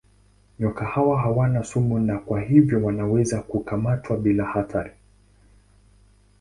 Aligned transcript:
Nyoka 0.59 0.85
hawa 0.85 1.21
hawana 1.21 1.63
sumu 1.63 1.99
na 1.99 2.17
kwa 2.17 2.41
hivyo 2.41 2.83
wanaweza 2.85 3.41
kukamatwa 3.41 4.17
bila 4.17 4.45
hatari. 4.45 4.91